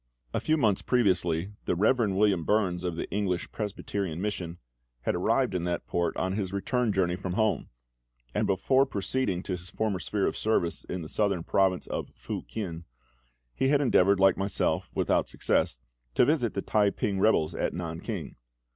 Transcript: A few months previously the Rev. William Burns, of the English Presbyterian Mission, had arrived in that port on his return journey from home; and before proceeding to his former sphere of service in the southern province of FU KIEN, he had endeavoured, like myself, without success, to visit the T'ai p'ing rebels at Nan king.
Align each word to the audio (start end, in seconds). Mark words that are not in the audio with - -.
A 0.33 0.39
few 0.39 0.57
months 0.57 0.81
previously 0.81 1.53
the 1.65 1.75
Rev. 1.75 1.99
William 1.99 2.43
Burns, 2.43 2.83
of 2.83 2.95
the 2.95 3.07
English 3.11 3.51
Presbyterian 3.51 4.19
Mission, 4.19 4.57
had 5.01 5.13
arrived 5.13 5.53
in 5.53 5.63
that 5.65 5.85
port 5.85 6.17
on 6.17 6.33
his 6.33 6.51
return 6.51 6.91
journey 6.91 7.15
from 7.15 7.33
home; 7.33 7.69
and 8.33 8.47
before 8.47 8.87
proceeding 8.87 9.43
to 9.43 9.51
his 9.51 9.69
former 9.69 9.99
sphere 9.99 10.25
of 10.25 10.35
service 10.35 10.83
in 10.85 11.03
the 11.03 11.07
southern 11.07 11.43
province 11.43 11.85
of 11.85 12.09
FU 12.15 12.41
KIEN, 12.47 12.83
he 13.53 13.67
had 13.67 13.79
endeavoured, 13.79 14.19
like 14.19 14.37
myself, 14.37 14.89
without 14.95 15.29
success, 15.29 15.77
to 16.15 16.25
visit 16.25 16.55
the 16.55 16.63
T'ai 16.63 16.89
p'ing 16.89 17.19
rebels 17.19 17.53
at 17.53 17.71
Nan 17.75 17.99
king. 17.99 18.37